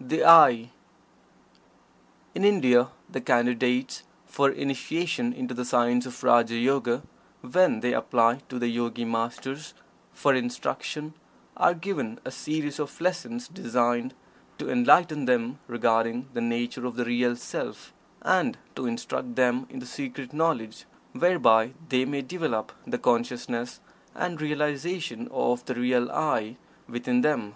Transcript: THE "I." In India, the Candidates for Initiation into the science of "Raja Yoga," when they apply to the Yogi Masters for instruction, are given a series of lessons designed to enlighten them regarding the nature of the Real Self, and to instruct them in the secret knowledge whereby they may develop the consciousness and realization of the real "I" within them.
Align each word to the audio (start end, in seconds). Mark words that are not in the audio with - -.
THE 0.00 0.24
"I." 0.24 0.70
In 2.34 2.44
India, 2.44 2.88
the 3.08 3.20
Candidates 3.20 4.02
for 4.26 4.50
Initiation 4.50 5.32
into 5.32 5.54
the 5.54 5.64
science 5.64 6.06
of 6.06 6.24
"Raja 6.24 6.56
Yoga," 6.56 7.04
when 7.40 7.78
they 7.78 7.92
apply 7.92 8.40
to 8.48 8.58
the 8.58 8.66
Yogi 8.66 9.04
Masters 9.04 9.74
for 10.12 10.34
instruction, 10.34 11.14
are 11.56 11.72
given 11.72 12.18
a 12.24 12.32
series 12.32 12.80
of 12.80 13.00
lessons 13.00 13.46
designed 13.46 14.12
to 14.58 14.68
enlighten 14.68 15.26
them 15.26 15.60
regarding 15.68 16.30
the 16.32 16.40
nature 16.40 16.84
of 16.84 16.96
the 16.96 17.04
Real 17.04 17.36
Self, 17.36 17.92
and 18.22 18.58
to 18.74 18.86
instruct 18.88 19.36
them 19.36 19.68
in 19.70 19.78
the 19.78 19.86
secret 19.86 20.32
knowledge 20.32 20.84
whereby 21.12 21.74
they 21.90 22.04
may 22.04 22.22
develop 22.22 22.72
the 22.88 22.98
consciousness 22.98 23.78
and 24.16 24.40
realization 24.40 25.28
of 25.30 25.64
the 25.66 25.76
real 25.76 26.10
"I" 26.10 26.56
within 26.88 27.20
them. 27.20 27.54